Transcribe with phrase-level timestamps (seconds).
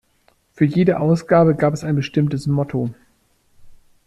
[0.53, 2.89] Für jede Ausgabe gab es ein bestimmtes Motto.